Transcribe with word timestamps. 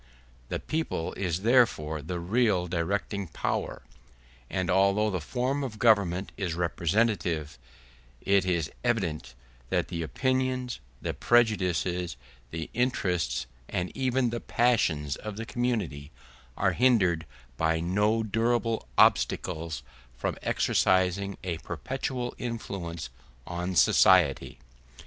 The 0.49 0.59
people 0.59 1.13
is 1.13 1.41
therefore 1.43 2.01
the 2.01 2.19
real 2.19 2.65
directing 2.65 3.27
power; 3.27 3.83
and 4.49 4.67
although 4.67 5.11
the 5.11 5.21
form 5.21 5.63
of 5.63 5.77
government 5.77 6.31
is 6.37 6.55
representative, 6.55 7.59
it 8.19 8.43
is 8.43 8.71
evident 8.83 9.35
that 9.69 9.89
the 9.89 10.01
opinions, 10.01 10.79
the 11.03 11.13
prejudices, 11.13 12.17
the 12.49 12.71
interests, 12.73 13.45
and 13.69 13.95
even 13.95 14.31
the 14.31 14.39
passions 14.41 15.17
of 15.17 15.37
the 15.37 15.45
community 15.45 16.09
are 16.57 16.71
hindered 16.73 17.27
by 17.55 17.79
no 17.79 18.23
durable 18.23 18.87
obstacles 18.97 19.83
from 20.17 20.35
exercising 20.41 21.37
a 21.43 21.59
perpetual 21.59 22.33
influence 22.39 23.11
on 23.45 23.75
society. 23.75 24.57